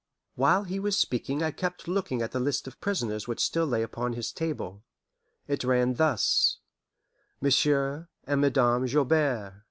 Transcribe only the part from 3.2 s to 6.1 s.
which still lay upon his table. It ran